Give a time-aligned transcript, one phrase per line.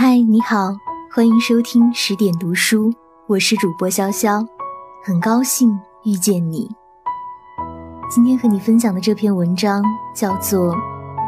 [0.00, 0.76] 嗨，你好，
[1.12, 2.94] 欢迎收听十点读书，
[3.26, 4.46] 我是主播潇潇，
[5.04, 6.70] 很高兴遇见你。
[8.08, 9.82] 今天和你分享的这篇文章
[10.14, 10.72] 叫做《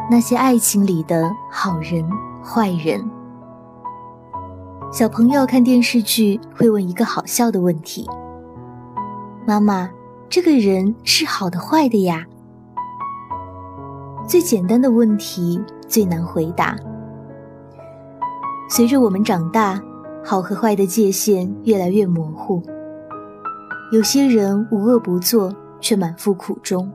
[0.09, 2.09] 那些爱情里的好人
[2.45, 3.01] 坏人》。
[4.93, 8.09] 小朋友看电视剧会问一个好笑的问题
[9.45, 9.91] ：“妈妈，
[10.29, 12.25] 这个人是好的坏的呀？”
[14.29, 16.77] 最简单的问题最难回答。
[18.73, 19.83] 随着我们长大，
[20.25, 22.63] 好和坏的界限越来越模糊。
[23.91, 26.89] 有些人无恶不作，却满腹苦衷。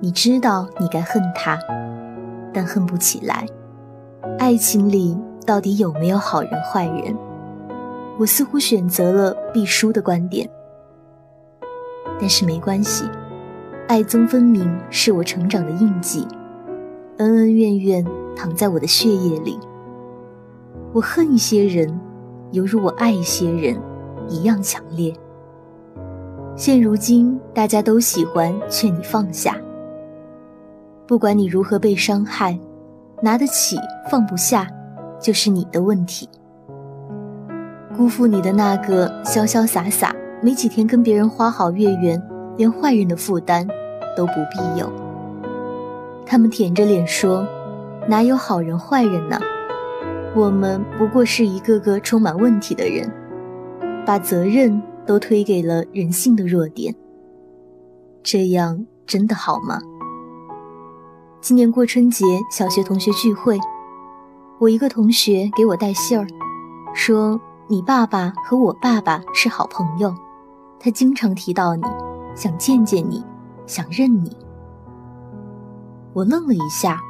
[0.00, 1.56] 你知道你该恨他，
[2.52, 3.46] 但恨不起来。
[4.36, 7.16] 爱情里到底有没有好人坏人？
[8.18, 10.50] 我似乎选择了必输的观点。
[12.18, 13.04] 但是没关系，
[13.86, 16.26] 爱憎分明是我成长的印记，
[17.18, 18.04] 恩恩怨怨
[18.34, 19.56] 躺在我的血液里。
[20.92, 22.00] 我恨一些人，
[22.52, 23.76] 犹如我爱一些人
[24.28, 25.12] 一样强烈。
[26.54, 29.56] 现如今，大家都喜欢劝你放下。
[31.06, 32.58] 不管你如何被伤害，
[33.20, 33.76] 拿得起
[34.10, 34.66] 放不下，
[35.20, 36.28] 就是你的问题。
[37.96, 42.22] 辜负你的那个潇潇洒洒，没几天跟别人花好月圆，
[42.56, 43.66] 连坏人的负担
[44.16, 44.90] 都不必有。
[46.24, 47.46] 他们舔着脸说
[48.08, 49.38] ：“哪有好人坏人呢？”
[50.36, 53.10] 我们不过是一个个充满问题的人，
[54.04, 56.94] 把责任都推给了人性的弱点。
[58.22, 59.80] 这样真的好吗？
[61.40, 63.58] 今年过春节，小学同学聚会，
[64.58, 66.26] 我一个同学给我带信儿，
[66.92, 70.14] 说你爸爸和我爸爸是好朋友，
[70.78, 71.84] 他经常提到你，
[72.34, 73.24] 想见见你，
[73.66, 74.36] 想认你。
[76.12, 77.00] 我愣了一下，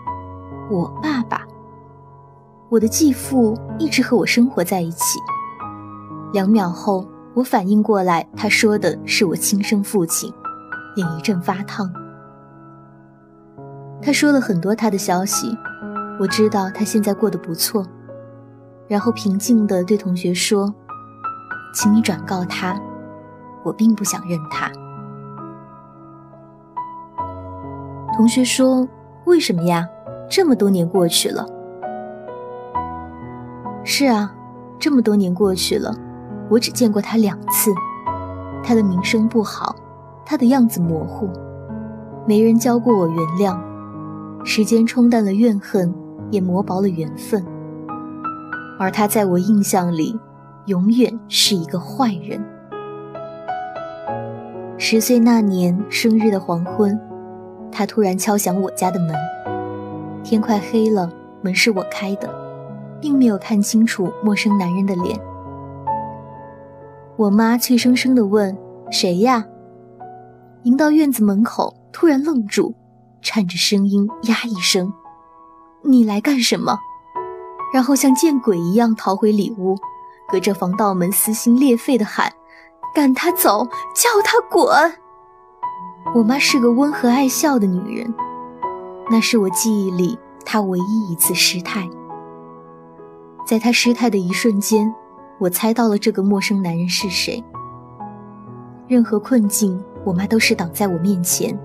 [0.71, 1.46] 我爸爸。
[2.69, 5.21] 我的继父一直和我生活在一起。
[6.33, 10.35] 两秒后，我反应过来，他说的是我亲生父亲，
[10.97, 11.89] 脸一阵发烫。
[14.03, 15.57] 他说了很多他的消息，
[16.19, 17.87] 我知道他现在过得不错。
[18.89, 20.75] 然后平静地对同学说
[21.73, 22.79] ：“请你转告他，
[23.65, 24.69] 我并不想认他。”
[28.17, 28.87] 同学说
[29.27, 29.87] ：“为什么呀？
[30.29, 31.47] 这么多年过去了。”
[33.89, 34.35] 是啊，
[34.81, 35.97] 这么多年过去了，
[36.51, 37.71] 我只见过他两次。
[38.61, 39.77] 他的名声不好，
[40.25, 41.31] 他的样子模糊，
[42.27, 43.57] 没人教过我原谅。
[44.45, 45.95] 时间冲淡了怨恨，
[46.33, 47.47] 也磨薄了缘分。
[48.77, 50.19] 而他在我印象里，
[50.65, 52.45] 永远是一个坏人。
[54.77, 57.01] 十岁那年生日的黄昏，
[57.71, 59.15] 他突然敲响我家的门。
[60.25, 61.09] 天快黑了，
[61.41, 62.46] 门是我开的。
[63.01, 65.19] 并没有看清楚陌生男人的脸。
[67.17, 68.57] 我妈脆生生地问
[68.93, 69.45] ：“谁呀？”
[70.65, 72.75] 迎到院子门口，突然愣住，
[73.23, 74.93] 颤着声音呀一声
[75.83, 76.79] ：“你来干什么？”
[77.73, 79.77] 然后像见鬼一样逃回里屋，
[80.29, 82.33] 隔着防盗门撕心裂肺地喊
[82.95, 83.65] ：“赶他走，
[83.95, 84.67] 叫他滚！”
[86.15, 88.15] 我妈是个温和爱笑的女人，
[89.11, 91.89] 那是我记忆里她唯一一次失态。
[93.47, 94.93] 在他失态的一瞬间，
[95.39, 97.43] 我猜到了这个陌生男人是谁。
[98.89, 101.57] 任何困境，我妈都是挡在我面前，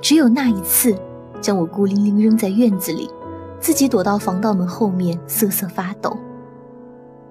[0.00, 0.96] 只有那一次，
[1.40, 3.10] 将我孤零零扔在院子里，
[3.58, 6.16] 自己躲到防盗门后面瑟瑟发抖。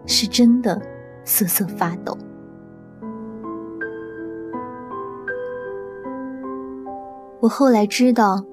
[0.06, 0.82] 是真的
[1.24, 2.18] 瑟瑟发抖。
[7.40, 8.44] 我后来知道，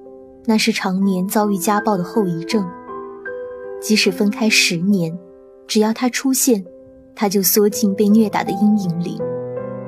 [0.45, 2.65] 那是常年遭遇家暴的后遗症。
[3.81, 5.17] 即使分开十年。
[5.67, 6.63] 只要他出现，
[7.15, 9.19] 他就缩进被虐打的阴影里，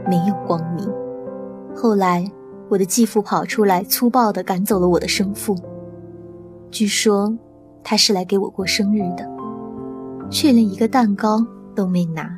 [0.08, 0.90] 没有光明。
[1.76, 2.30] 后来，
[2.70, 5.56] 我的继父跑出来，粗暴地赶走了我的生父。
[6.72, 7.34] 据说，
[7.84, 9.30] 他是来给我过生日的，
[10.30, 12.38] 却连一个蛋糕都没拿。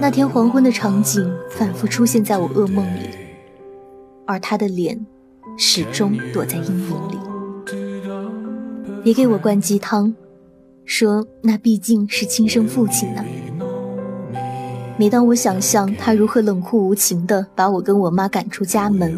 [0.00, 3.10] 那天黄昏的场景反复出现在我噩梦里，
[4.26, 5.04] 而他的脸
[5.58, 7.18] 始终躲在阴影里。
[9.02, 10.14] 别给我灌鸡汤。
[10.90, 13.24] 说那毕竟是亲生父亲呢。
[14.96, 19.16] 每当我想象他如何冷酷无情地把我跟我妈赶出家门，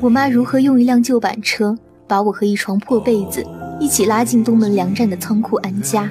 [0.00, 1.78] 我妈如何用一辆旧板车
[2.08, 3.46] 把我和一床破被子
[3.78, 6.10] 一起拉进东门粮站的仓库安家，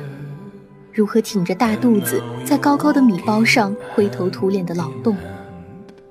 [0.93, 5.17] 如何挺着大肚子在高高的米包上灰头土脸的劳动，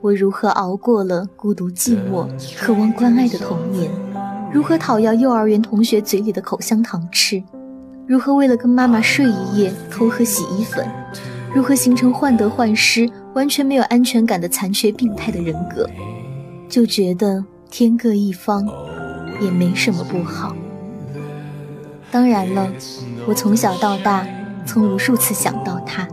[0.03, 3.91] 我如何熬过了孤独寂寞、渴望关爱的童年，
[4.53, 7.43] 如何讨要幼儿园同学嘴里的口香糖吃。
[8.11, 10.85] 如何为了跟妈妈睡一夜偷喝洗衣粉，
[11.55, 15.89] 如何形成患得患失、完全没有安全感的残缺病态的人格，
[16.69, 18.67] 就觉得天各一方，
[19.41, 20.57] 也没什么不好。
[22.11, 22.69] 当然了，
[23.29, 24.27] 我从小到大
[24.67, 26.09] 曾无数次想到他，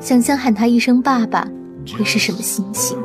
[0.00, 1.46] 想象喊他一声爸爸
[1.94, 2.96] 会是什么心情。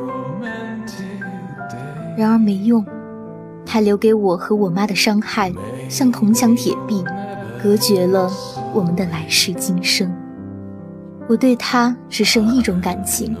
[2.16, 2.82] 然而没用，
[3.66, 5.52] 他留给我和我妈的伤害
[5.90, 7.04] 像铜墙铁壁，
[7.62, 8.30] 隔绝了
[8.72, 10.10] 我们的来世今生。
[11.28, 13.36] 我对他只剩一种感情，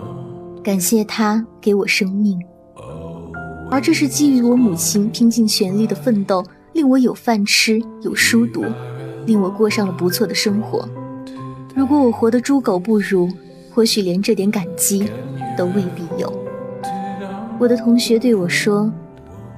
[0.62, 2.38] 感谢他给我生命，
[3.70, 6.44] 而这是基于我母亲拼尽全力的奋斗。
[6.74, 8.64] 令我有饭吃，有书读，
[9.26, 10.88] 令我过上了不错的生活。
[11.74, 13.28] 如果我活得猪狗不如，
[13.74, 15.10] 或许连这点感激
[15.56, 16.32] 都未必有。
[17.58, 18.92] 我的同学对我说：“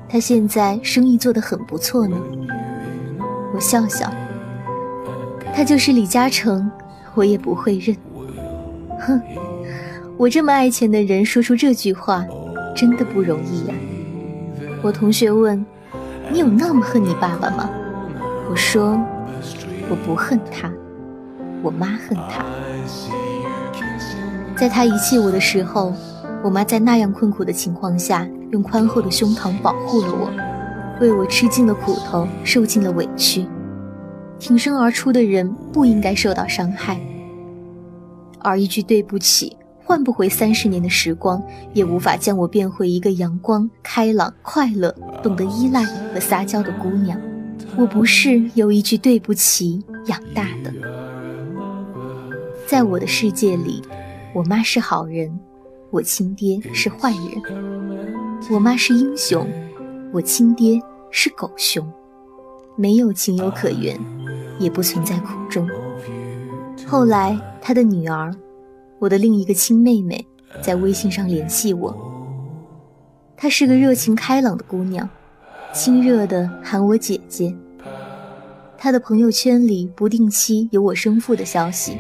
[0.08, 2.16] 他现在生意做得很不错呢。”
[3.52, 4.10] 我笑笑
[5.54, 6.70] ：“他就是李嘉诚，
[7.14, 7.96] 我也不会认。”
[9.00, 9.20] 哼，
[10.16, 12.24] 我这么爱钱的人说出这句话，
[12.74, 13.74] 真的不容易呀。
[14.82, 15.64] 我同学问。
[16.32, 17.68] 你有那么恨你爸爸吗？
[18.48, 18.96] 我说，
[19.88, 20.70] 我不恨他，
[21.60, 22.44] 我妈恨他。
[24.56, 25.92] 在他遗弃我的时候，
[26.44, 30.30] 我妈在那样困苦的情况下，用宽厚的胸膛保护了我，
[31.00, 33.44] 为我吃尽了苦头，受尽了委屈。
[34.40, 36.98] 挺身而出的人不应该受到伤害，
[38.40, 39.56] 而一句对不起。
[39.84, 41.42] 换不回三十年的时光，
[41.72, 47.20] 也无法将我变回一个阳光、开朗、快乐、懂得依赖和撒娇的姑娘。
[47.76, 50.72] 我不是由一句对不起养大的。
[52.68, 53.82] 在我的世界里，
[54.32, 55.36] 我妈是好人，
[55.90, 57.42] 我亲爹是坏人；
[58.48, 59.44] 我妈是英雄，
[60.12, 61.84] 我亲爹是狗熊。
[62.76, 63.98] 没有情有可原，
[64.60, 65.68] 也不存在苦衷。
[66.86, 68.32] 后来，他的女儿。
[69.00, 70.22] 我的另一个亲妹妹
[70.60, 71.96] 在微信上联系我，
[73.34, 75.08] 她是个热情开朗的姑娘，
[75.72, 77.56] 亲热的喊我姐姐。
[78.76, 81.96] 她的朋友圈里不定期有我生父的消息。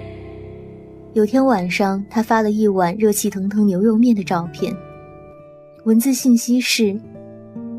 [1.14, 4.76] 有天晚上，她发了一碗热气腾腾牛肉面的照片，
[5.84, 7.00] 文字信息是：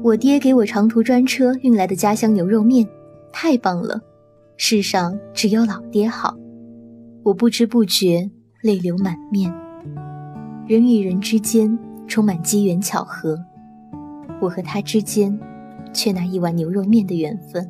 [0.01, 2.87] 我爹给我长途专车运来的家乡牛肉面，
[3.31, 4.01] 太棒了，
[4.63, 6.37] 世上只有老爹好。
[7.23, 8.29] 我不知不觉。
[8.61, 9.51] 泪流满面。
[10.67, 13.35] 人与人之间充满机缘巧合，
[14.39, 15.35] 我和他之间，
[15.91, 17.67] 却那一碗牛肉面的缘分。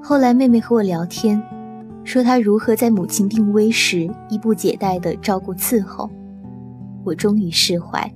[0.00, 1.42] 后来妹妹和我聊天，
[2.04, 6.08] 说她如何在母亲病危时衣不解带地照顾伺候。
[7.02, 8.08] 我终于释怀。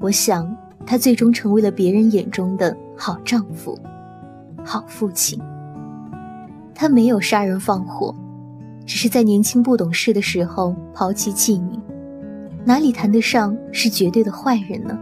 [0.00, 0.50] 我想，
[0.86, 3.78] 他最终成为了别人眼中的好丈夫、
[4.64, 5.38] 好父亲。
[6.74, 8.14] 他没有杀人放火。
[8.84, 11.78] 只是在年轻不懂事的时候抛妻弃女，
[12.64, 14.98] 哪里谈得上是绝对的坏人呢？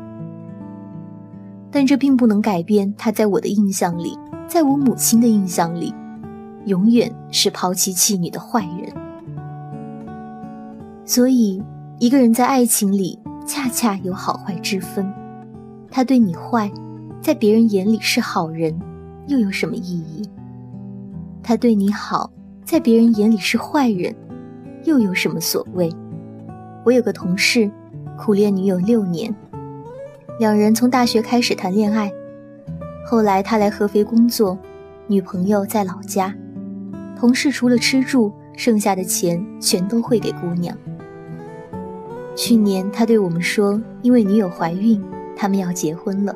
[1.71, 5.95] 但这并不能改变他在我的印象里，在我母亲的印象里，
[6.67, 8.93] 永远是抛妻弃女的坏人。
[11.07, 11.63] 所以，
[11.99, 15.11] 一个人在爱情里恰恰有好坏之分。
[15.91, 16.71] 他对你坏，
[17.23, 18.79] 在别人眼里是好人，
[19.27, 20.23] 又有什么意义？
[21.43, 22.31] 他对你好。
[22.63, 24.15] 在别人眼里是坏人，
[24.85, 25.91] 又有什么所谓？
[26.85, 27.69] 我有个同事，
[28.17, 29.35] 苦恋女友六年，
[30.39, 32.13] 两人从大学开始谈恋爱，
[33.05, 34.57] 后来他来合肥工作，
[35.09, 36.33] 女朋友在老家，
[37.19, 40.77] 同事除了吃住，剩下的钱全都会给姑娘。
[42.37, 45.03] 去年他对我们说，因为女友怀孕，
[45.37, 46.33] 他们要结婚了。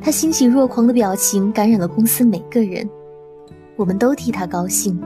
[0.00, 2.88] 他欣喜若狂的表情感染了公司每个人。
[3.78, 5.00] 我们都替他高兴。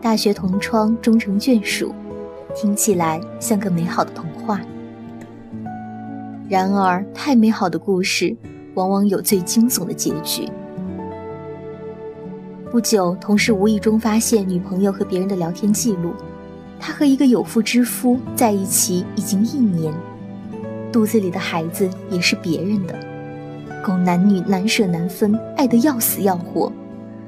[0.00, 1.92] 大学同窗终成眷属，
[2.54, 4.60] 听起来像个美好的童话。
[6.48, 8.36] 然而，太美好的故事
[8.74, 10.48] 往往有最惊悚的结局。
[12.70, 16.12] 不久，同事无意中发现女朋友和别人的聊天记录，
[16.78, 19.92] 他和一个有妇之夫在一起已经一年，
[20.92, 22.94] 肚子里的孩子也是别人的，
[23.84, 26.70] 狗男女难舍难分，爱得要死要活。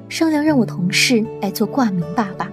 [0.08, 2.50] 商量让我同事来做挂名爸爸。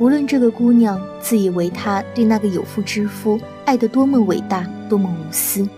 [0.00, 5.68] 无论这个姑娘自以为她对那个有妇之夫爱得多么伟大，多么无私，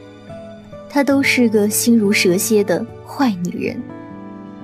[0.89, 3.81] 她都是个心如蛇蝎的坏女人。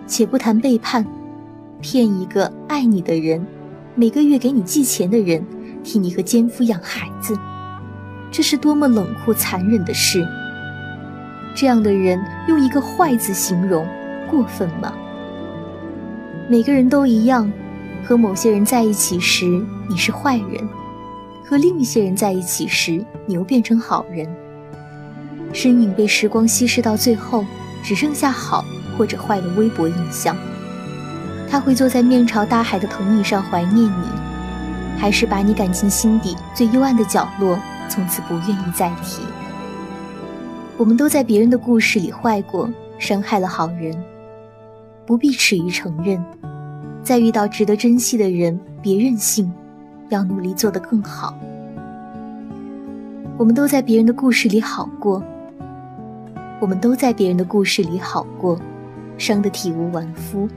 [0.06, 1.04] 且不谈背叛，
[1.80, 3.44] 骗一个爱你的人，
[3.94, 5.44] 每个月给你寄钱的人，
[5.82, 7.34] 替你和奸夫养孩子，
[8.30, 10.26] 这是多么冷酷残忍的事！
[11.54, 13.86] 这样的人用一个“坏”字形容，
[14.30, 14.92] 过分吗？
[16.48, 17.50] 每个人都一样，
[18.04, 19.46] 和某些人在一起时
[19.88, 20.68] 你是坏人，
[21.44, 24.28] 和另一些人在一起时你又变成好人。
[25.52, 27.44] 身影被时光稀释到最后，
[27.82, 28.64] 只剩下好
[28.96, 30.36] 或者坏的微薄印象。
[31.48, 37.58] 他会坐在面朝大海的藤椅上怀念你，还是把你赶进心底最幽暗的角落，
[37.88, 39.22] 从此不愿意再提？
[40.76, 42.68] 我们都在别人的故事里坏过，
[42.98, 43.94] 伤害了好人，
[45.12, 46.24] 不必耻于承认。
[47.02, 49.52] 在遇到值得珍惜的人，别任性，
[50.08, 51.38] 要努力做得更好。
[53.36, 55.22] 我们都在别人的故事里好过，
[56.58, 58.58] 我们都在别人的故事里好过，
[59.18, 60.48] 伤得体无完肤。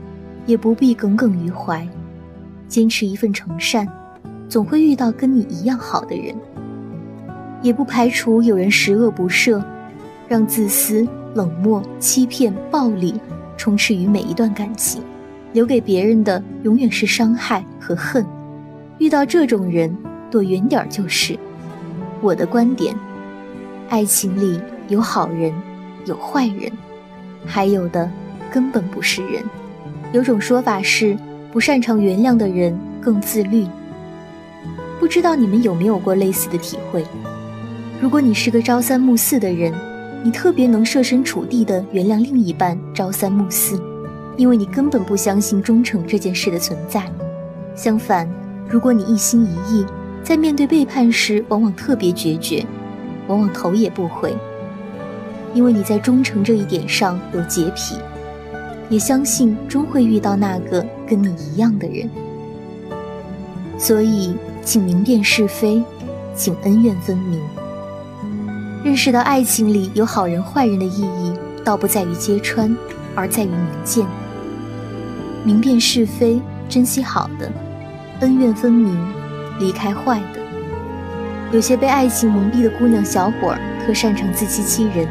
[0.46, 1.86] 也不必耿耿于怀，
[2.66, 3.86] 坚持一份诚善，
[4.48, 6.34] 总会遇到跟你一样好的人。
[7.60, 9.62] 也不排除有人十恶不赦，
[10.26, 13.20] 让自私、冷漠、欺骗、暴力
[13.56, 15.02] 充斥于每一段感情，
[15.52, 18.24] 留给别人的永远是伤害和恨。
[18.98, 19.96] 遇到这种人，
[20.30, 21.38] 躲远点就是。
[22.20, 22.94] 我的观点，
[23.88, 25.52] 爱情里有好人，
[26.06, 26.72] 有坏人，
[27.44, 28.10] 还有的
[28.50, 29.42] 根本不是人。
[30.12, 31.16] 有种说法是，
[31.52, 33.66] 不擅长原谅的人更自律。
[34.98, 37.04] 不知道你们有没有过类似的体会？
[38.00, 39.72] 如果你是个朝三暮四的人，
[40.26, 43.80] 你特别能设身处地的原谅另一半朝三暮四，
[44.36, 47.08] 因为你根本不相信忠诚这件事的存在。
[47.76, 48.28] 相反，
[48.68, 49.86] 如果你一心一意，
[50.24, 52.66] 在面对背叛时往往特别决绝，
[53.28, 54.34] 往往头也不回，
[55.54, 57.94] 因为你在忠诚这一点上有洁癖。
[58.90, 62.10] 也相信终会遇到那个跟你一样的人，
[63.78, 65.80] 所以请明辨是非，
[66.34, 67.40] 请恩怨分明。
[68.86, 72.72] 认识到爱情里有好人坏人的意义，倒不在于揭穿，
[73.16, 74.06] 而在于明鉴。
[75.42, 77.50] 明辨是非，珍惜好的；
[78.20, 78.96] 恩怨分明，
[79.58, 80.40] 离开坏的。
[81.50, 85.08] 有些被爱情蒙蔽的姑娘小伙儿，特擅长自欺欺人。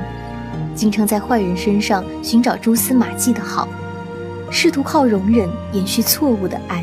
[0.74, 3.68] 经常在坏人身上寻找蛛丝马迹的好，
[4.50, 6.82] 试图靠容忍延续错误的爱。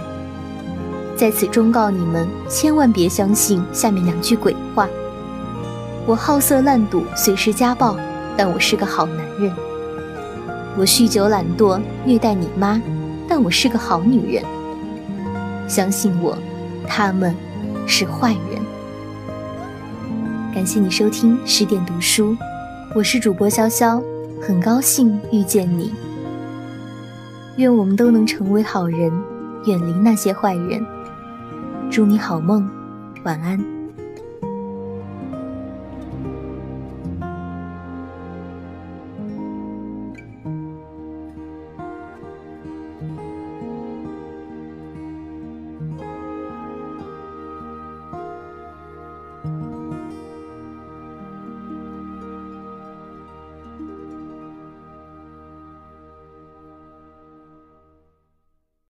[1.17, 4.87] 在此忠告你们，千万别相信下面两句鬼话：
[6.05, 7.97] 我好色烂赌，随时家暴，
[8.37, 9.53] 但我是个好男人；
[10.77, 12.83] 我酗酒懒惰，虐待你妈，
[13.29, 14.43] 但我是个好女人。
[15.69, 16.37] 相信我，
[16.89, 17.35] 他们
[17.87, 18.61] 是坏人。
[20.53, 22.37] 感谢你收听十点读书。
[22.97, 24.03] 我是主播潇潇，
[24.41, 25.95] 很高兴遇见你。
[27.57, 29.13] 愿我们都能成为好人，
[29.67, 30.85] 远离那些坏人。
[31.89, 32.69] 祝你好梦，
[33.23, 33.72] 晚安。